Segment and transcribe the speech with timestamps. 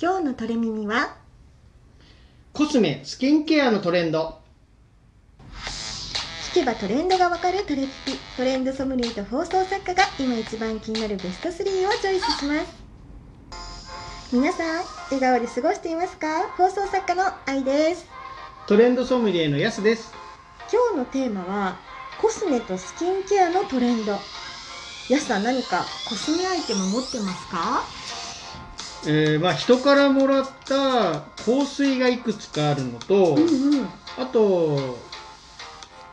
[0.00, 1.16] 今日のトレミニは？
[2.52, 4.38] コスメスキンケアのトレンド。
[6.52, 12.76] 聞けばトレンドがわかるトレッピトレンドソムリエと放送作家が今一番気になるベスト3をチョイスします。
[14.32, 16.48] 皆さん笑顔で過ごしていますか？
[16.56, 18.06] 放送作家の愛です。
[18.68, 20.12] トレンドソムリエのヤスです。
[20.72, 21.76] 今日のテーマは
[22.22, 24.12] コスメとスキンケアのトレンド。
[24.12, 27.82] やすさん何かコスメアイテム持ってますか？
[29.06, 33.88] えー、まあ人からもらった香水がいくつかあるのと、うんうん。
[34.18, 34.98] あと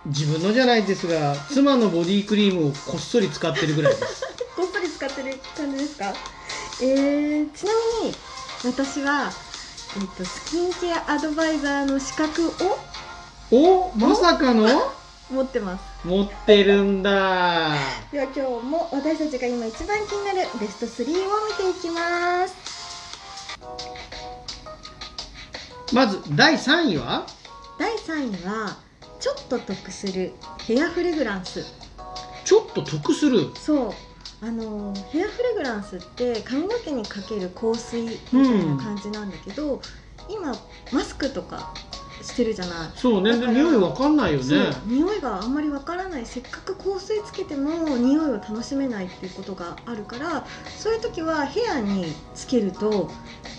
[0.06, 4.24] 自分のじゃないですが妻のボディクリームをこっそり使ってるぐらいです。
[4.56, 6.14] こっそり使ってる感じですか？
[6.82, 8.16] えー、ちなみに
[8.64, 9.32] 私は、
[10.00, 12.80] えっとスキンケアアドバイザーの資格を
[13.52, 14.68] おまさかの？
[15.32, 16.08] 持ってます。
[16.08, 17.74] 持ってるんだ。
[18.12, 22.75] では今日も私たちが今一番気になるベスト3を見ていきます
[25.94, 27.26] まず第3位は？
[27.80, 28.78] 第3位は
[29.20, 30.34] ちょっと得する
[30.66, 31.64] ヘアフレグランス。
[32.44, 33.52] ちょっと得する？
[33.56, 33.94] そう。
[34.42, 39.82] あのヘアフレグランスって髪の毛にかける香水みたいな感じなんだけど、
[40.28, 40.54] 今
[40.92, 41.74] マスクとか
[42.22, 42.90] してるじゃない。
[42.96, 43.36] そうね。
[43.38, 44.72] 匂いわかんないよね。
[44.86, 46.26] 匂いがあんまりわからない。
[46.26, 50.46] せっかく香水つけても匂いを楽しめないっていうことがあるから
[50.78, 53.10] そういう時はヘアにつけると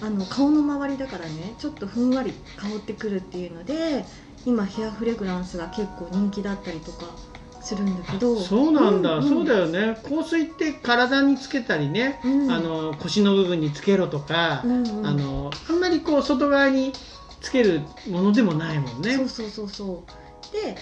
[0.03, 4.05] あの顔の周りだからねちょっとふんわり香ってくるっていうので
[4.45, 7.07] 今ヘアフレグランスが結構人気だったりとか
[7.61, 8.39] するんだけど。
[8.39, 9.29] そうなんだ、んん。
[9.29, 9.99] そうだよね。
[10.05, 12.51] 香水って体につけたりね、うん。
[12.53, 15.07] あの腰の部分につけろとか、うんうん。
[15.07, 16.93] あのあんまりこう外側に
[17.47, 19.17] つけるものでもないもんね。
[19.17, 19.69] そうそうそう。
[19.69, 20.77] そうで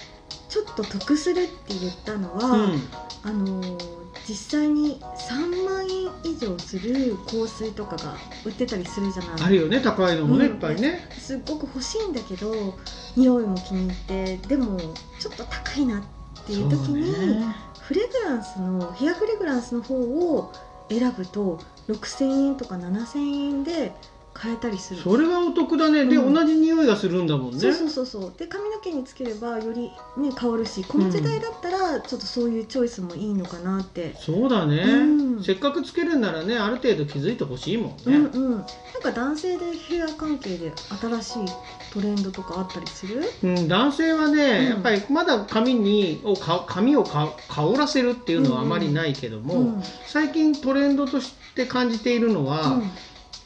[0.48, 2.80] ちょっと得するって言ったのは、うん。
[3.22, 9.42] あのー実際に3万円以上する香水とかが売ってたりするじゃない。
[9.42, 10.54] あるよね高いのもね、うん。
[10.54, 11.06] いっぱいね。
[11.18, 12.78] すっごく欲しいんだけど
[13.16, 14.78] 匂いも気に入ってでも
[15.18, 17.54] ちょっと高いなっていう時にね。
[17.80, 20.50] フレグランスのヘアフレグランスの方を
[20.88, 23.92] 選ぶと6000円とか7000円で
[24.34, 25.00] 買えたりする。
[25.00, 26.04] それはお得だね。
[26.06, 26.34] で、うん。
[26.34, 27.60] 同じ匂いがするんだもんね。
[27.60, 28.32] そうそうそうそう。
[28.36, 34.14] で髪の毛につければよりね香るしこの時代だったらちょっとそういうチョイスもいいのかなって。
[34.18, 35.42] そうだね、うん。
[35.44, 38.50] せっかくつけるんならねある程度気づいてほしいもんね、うんうん。
[38.56, 38.64] なん
[39.02, 41.54] か男性でヘア関係で新しい
[41.92, 43.22] トレンドとかあったりする？
[43.42, 44.64] うん、男性はね、うん。
[44.64, 49.82] やっぱりまだ髪にをか髪をか香らせるっていうのはあまりないけども、うん。
[50.06, 52.82] 最近トレンドとして感じているのは、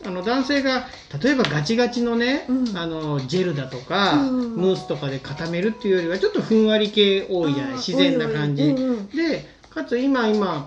[0.07, 0.87] あの男性が
[1.23, 2.77] 例えばガチガチのね、うん。
[2.77, 7.73] あのジェルだとか、うんムースとかで固めるっていうよりはちょっとふんわり系多いじゃない？
[7.75, 8.75] 自然な感じ、
[9.15, 10.67] でかつ今今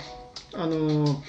[0.54, 1.22] あの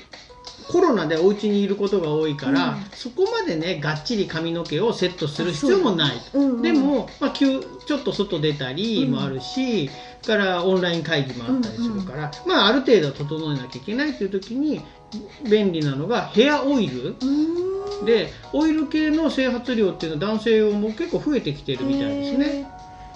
[0.68, 2.84] コロナでお家にいることが多いから、うん。
[2.92, 6.16] そこまでねがっちり髪の毛をセットする必要もない。
[6.34, 6.62] うんうん。
[6.62, 9.90] でも、まあ、急ちょっと外出たりもあるし、
[10.22, 14.80] それからオンライン会議もあったりするから、まあ、ある程度整えなきゃいけないという時に
[15.50, 17.16] 便利なのがヘアオイル
[18.04, 22.66] でオイル系の整髪料っていうのは男性用も結構増えてきてるみたいですね。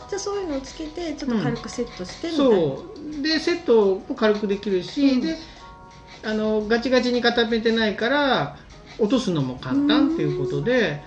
[0.08, 2.84] じゃあそういうのをつけてちょっと軽くセットしてみたいな、そ
[3.18, 3.22] う。
[3.22, 5.20] でセットも軽くできるし、うん。
[5.20, 5.36] で
[6.24, 8.56] あのガチガチに固めてないから
[8.98, 11.02] 落とすのも簡単っていうことで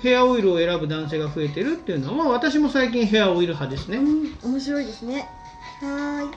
[0.00, 3.98] ヘアオイルを選ぶ男性が増えてるっていうのは、まあ、私も最近ヘアオイル派ですね。
[3.98, 5.28] うん、面白いですね。
[5.80, 6.30] はーい。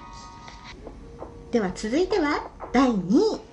[1.51, 3.46] では続いては第2位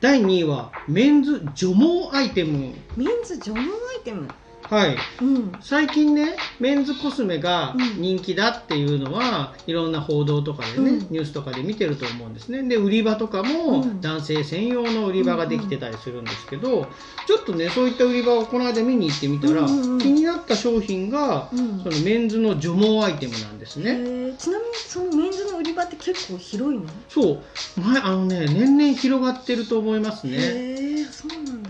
[0.00, 2.72] 第2位はメンズ除毛アイテム。
[2.96, 3.66] メンズ除毛アイ
[4.04, 4.28] テム。
[4.70, 4.96] はい。
[5.22, 5.52] うん。
[5.60, 8.02] 最近ねメンズコスメがうん。
[8.02, 11.06] 人気だっていうのは、いろんな報道とかでね、うん。
[11.10, 12.62] ニュースとかで見てると思うんですね。
[12.62, 14.00] で売り場とかもうん。
[14.00, 16.86] 男性専用の売り場ができてたりするんですけど、
[17.26, 19.98] ちょっとねそういった売り場をこの間見に行ってみたら、うんうんうん。
[20.00, 21.82] 気になった商品が、うん。
[21.82, 24.36] そのメンズの除毛アイテムなんですへね、ー。
[24.36, 26.86] ちなみにそのメンズの売り場って結構広いの？
[27.08, 27.80] そう。
[27.80, 30.87] 前あのね年々広がってると思いますね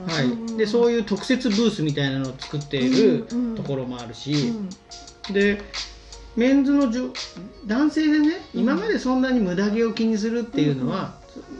[0.09, 5.35] はい、でそういいう特設ブースみたいなのを作っているところもあるし、うん。
[5.35, 5.63] で
[6.37, 7.13] メンズのじょ
[7.67, 8.61] 男性でねうん。
[8.61, 11.15] 今までそんなに無駄毛を気にするっていうのは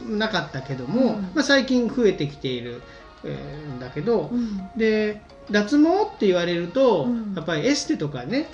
[0.07, 1.21] なかったけども、うん。
[1.35, 2.81] まあ、最近増えてきている、
[3.23, 4.69] えーんだけど、うん。
[4.77, 5.21] で
[5.51, 7.33] 脱毛って言われると、うん。
[7.35, 8.49] やっぱりエステとかね、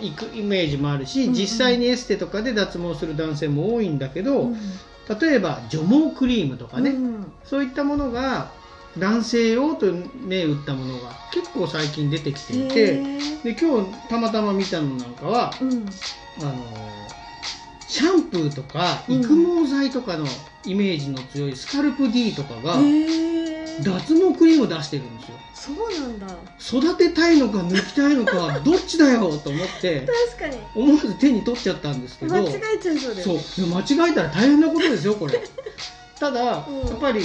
[0.00, 4.56] 行くイメージもあるし、実際にエステとかで脱毛する男性も多いんだけど、うん。
[5.20, 7.32] 例えば除毛クリームとかね、うん。
[7.44, 8.52] そういったものが
[8.98, 9.86] 男性用と
[10.26, 13.42] 銘打ったものが結構最近出てきていへてー。
[13.42, 15.86] で今日たまたま見たのなんかはうん。
[16.40, 16.54] あの
[17.86, 19.20] シャンプーとかうん。
[19.20, 20.26] 育毛剤とかの
[20.64, 22.76] イメージの強いスカルプ D とかが
[23.82, 25.36] 脱毛クリームを出してるんですよ。
[25.54, 26.26] そうなんだ。
[26.58, 30.06] 育てたいのか抜きたいのか どっちだよと思って
[30.36, 30.58] 確かに。
[30.74, 33.66] 思わず手に取っちゃったんですけど間違えちゃいそうだよそう。
[33.66, 35.40] 間違えたら大変なことですよこれ。
[36.18, 36.88] ただ、うん。
[36.88, 37.22] やっぱり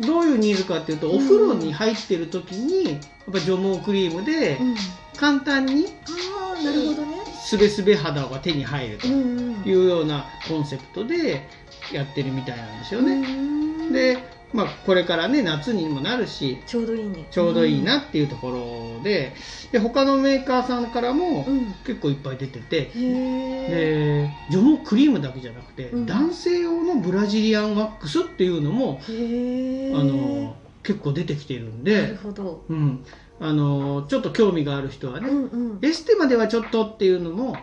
[0.00, 4.74] どういうニーズかっていうとお風呂に入ってる時にやっぱ除毛クリームでうん。
[5.16, 5.86] 簡単に
[6.34, 7.18] ああなるほどね。
[7.44, 11.46] すべすべ肌が手に入るというようなコンセプトで
[11.92, 13.20] やってるみたいなんですよね。
[13.20, 14.18] ねで、
[14.52, 17.26] まあ、これからね夏にもなるしちょうどいいね。
[17.30, 18.50] ちょうどいいなっていうとこ
[18.98, 19.34] ろで
[19.72, 22.76] で他のメーカーさんからもうん、うん結構いっぱい出てて。
[22.76, 26.06] へえで除毛クリームだけじゃなくて、うん。
[26.06, 32.64] 男性用のブラジリアンワックスっていうのも、あの結構出てきてるんなるで、ほど。
[32.68, 33.04] うん、
[33.40, 35.78] あのちょっと興味がある人はね、うんうん。
[35.82, 37.56] エステまではちょっとっていうのも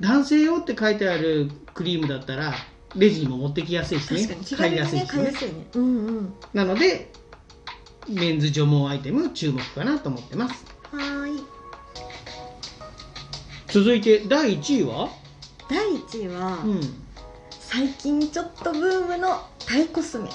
[0.00, 2.54] 男性用って書いてあるクリームだったら
[2.96, 4.38] レジにも持ってきやすいしね。
[4.56, 5.08] 買いやすいしね。
[5.08, 5.66] 買いやすいね。
[5.74, 6.34] うんうん。
[6.54, 7.10] なので
[8.08, 10.64] メンズ除毛アイテム注目かなと思ってます。
[10.92, 11.42] はーい。
[13.68, 15.10] 続いて第1位は、
[15.68, 16.80] 第1位は、うん、
[17.60, 20.30] 最近ちょっとブームのタイコスメ。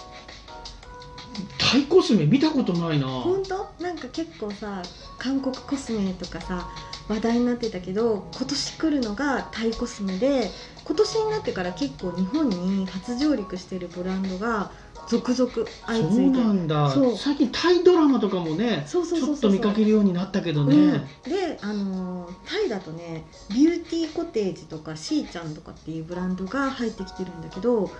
[1.57, 3.07] タイコスメ見たことないな。
[3.07, 3.67] 本当？
[3.81, 4.83] なんか結構さ
[5.17, 6.69] 韓国コスメとかさ
[7.09, 10.49] 話題になってたけど今年来るのがタイコスメで
[10.85, 14.71] 今年になってから結構日本に初上陸してるブランドが
[15.09, 15.51] 続々
[15.85, 16.37] 相そう次いで。
[16.39, 16.89] なんだ。
[16.89, 17.17] そう。
[17.17, 19.35] 最近タイドラマとかもねそうそうちょっそう。
[19.35, 27.91] そうと見かけるようになったけどね、うん、で、あのータイだとねビューティーコテージとかシーちゃんとかっていうブランドが入ってきてるんだけど、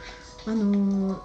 [0.48, 1.20] あのー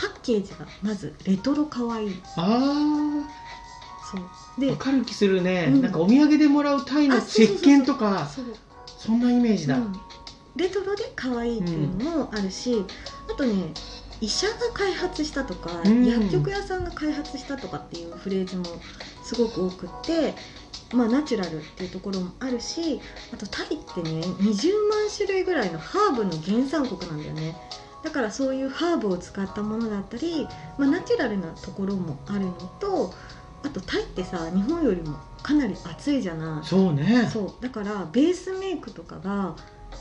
[0.00, 2.06] パッケージがまずレトロかわい。
[2.06, 3.28] いあ
[4.10, 4.20] そう。
[4.22, 5.82] あで分かる気するね、うん。
[5.82, 8.28] なんかお土産でもらうタイの石鹸とか
[8.86, 9.92] そんなイメージだ、うん。
[10.56, 12.84] レトロで可愛いっていうのもあるし、
[13.30, 13.72] あとね
[14.20, 16.04] 医者が開発したとか、うん。
[16.04, 18.64] 薬局屋さんが開発したとかっていうフレーズも
[19.22, 20.34] すごく多くって、
[20.94, 23.00] まあ、ナチュラルっていうところもあるし
[23.32, 27.56] あとタイってね20万種類ぐらいのハーブの原産国なんだよね。
[28.02, 30.46] だからそういうハーブを使ったものだったり、
[30.78, 33.12] まあ、ナチュラルなところもあるのと
[33.64, 36.66] あとタイってさ日本よりもかなり暑いじゃない。
[36.66, 37.28] そうね。
[37.32, 37.62] そう。
[37.62, 39.56] だからベースメイクとかが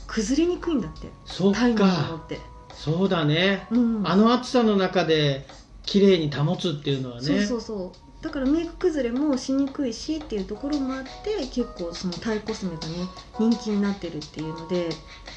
[0.07, 1.07] 崩れにくいんだって。
[1.25, 2.39] そっタイのものかって、
[2.73, 5.47] そうだね、うん、あの暑さの中で
[5.83, 7.21] 綺麗に保つっていうのはね。
[7.21, 8.23] そうそうそう。
[8.23, 13.07] だからメイク崩れもしにくいしっていうところもあって結構そのタイコスメがね
[13.39, 14.89] 人気になってるっていうので。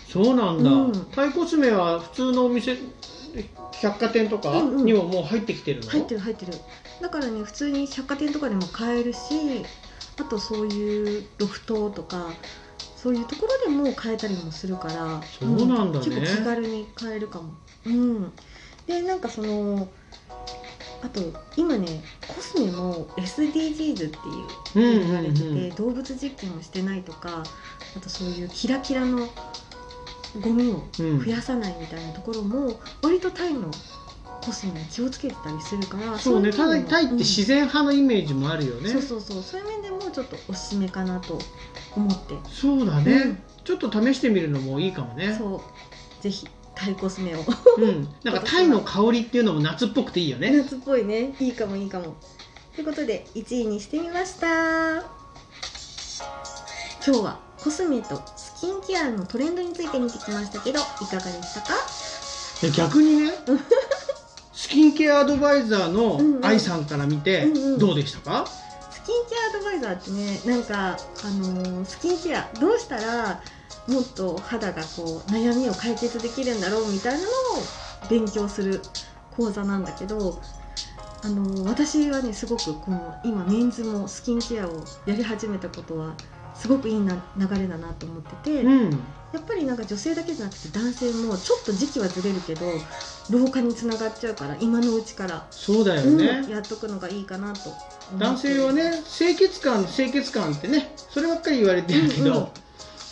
[0.08, 1.06] そうなんだ、うん。
[1.12, 2.76] タイコスメは普通のお店
[3.82, 4.84] 百貨店とかうんうん。
[4.84, 6.52] にももう入ってきてるの、入ってる入ってる。
[7.00, 9.18] だからね普通に百貨店とかでも買えるし
[10.20, 12.28] あとそういうロフトとか
[12.96, 16.04] そういうところでも買えたりもするからそうなんだね。
[16.06, 17.54] 結構気軽に買えるかも。
[17.86, 18.32] うん。
[18.86, 19.88] でなんかその
[21.02, 21.20] あと
[21.56, 24.08] 今ねコスメも SDGs ってい
[24.82, 27.42] ううん言われてて、うんうん動物実験をしてないとか
[27.96, 29.28] あとそういうキラキラの
[30.38, 31.24] ゴミをうん。
[31.24, 33.70] 増やさないみたいなところも割とタイの
[34.44, 36.52] コスメに気をつけてたりするからそうね。
[36.52, 39.42] タイタイって自然派のイメージもあるよね、そうそうそう。
[39.42, 41.38] そういう面でもちょっとおすすめかなと
[41.94, 43.38] 思って、そうだね、うん。
[43.64, 45.34] ちょっと試してみるのもいいかもね。
[45.36, 46.22] そう。
[46.22, 47.44] ぜひタイコスメを。
[47.76, 50.50] うん、なんかタイの香りっていうのも夏っぽくていいよね。
[50.56, 51.34] 夏っぽいね。
[51.38, 52.16] いいかもいいかも。
[52.74, 55.20] ということで1位にしてみました。
[57.06, 58.22] 今日はコスメと
[58.60, 61.74] スキンケアのトレンドについて見てきましたけどいかがでしたか？
[62.60, 63.32] で逆にね
[64.52, 66.40] スキンケアアドバイザーうんうん。
[66.42, 67.78] の愛さんから見てうんうん。
[67.78, 68.46] どうでしたか、
[68.90, 73.40] スキンケアアドバイザーってねなんか、あのースキンケアどうしたら
[73.86, 77.30] もっと肌がこう悩みを解決できるんだろうみたいなのを
[78.10, 78.82] 勉強する
[79.30, 80.38] 講座なんだけど、
[81.22, 86.12] あのー私はねすごくこの今メンズもスキンケアをやり始めたことは
[86.60, 88.90] すごくいいな流れだなと思ってて、うん。
[89.32, 92.66] やっぱりなんか女性だけじゃなくて男性もちょっと時期はずれるけど
[93.30, 97.72] 老化につながっちゃうから今のうちから、そうだようんね、やっとくのがいいかなと
[98.18, 102.48] 男性はね清潔感清潔感ってねそればっかり言われてるけど、うんうん。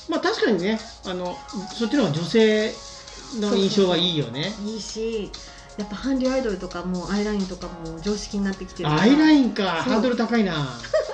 [0.09, 1.37] まあ確かにねあの
[1.73, 2.73] そっちの方が女性
[3.41, 4.53] の印象はいいよね。
[4.67, 5.31] いいし
[5.79, 9.65] やっぱ韓流アイドルとかもアイラインとかも常識になってきてるアイラインか。
[9.65, 10.69] ハードル高いな、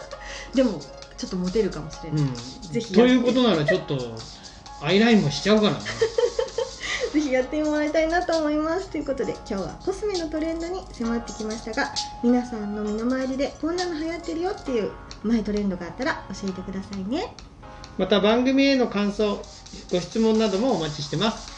[0.54, 0.80] でも
[1.24, 3.98] ちょっとモテるかもしれない、うん、ぜひということならちょっと
[4.82, 5.78] アイラインもしちゃうかな。
[7.12, 8.88] ぜひやってもらいたいなと思います。
[8.88, 14.90] ということで今日はコスメのトレンドに迫ってきましたが皆さんの身の回りでこんなの流行ってるよっていう
[15.22, 17.34] マイトレンドがあったら教えてくださいね。
[17.96, 19.40] また番組への感想
[19.90, 21.50] ご質問などもお待ちしてます。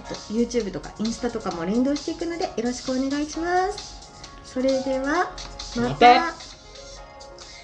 [0.00, 4.00] あと YouTube とかインスタとかも連動していくのでよろしくお願いします。
[4.44, 5.30] それでは
[5.76, 6.49] また